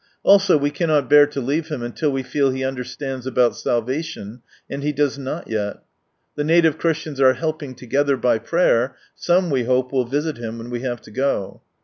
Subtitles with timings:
[0.23, 4.81] Also, we cannot bear to leave him until we feel he understands about salvation, and
[4.81, 5.83] he does not yet.
[6.33, 10.71] The native Christians are helping together by [jrayer, some we hope will visit him, when
[10.71, 11.61] we have to go.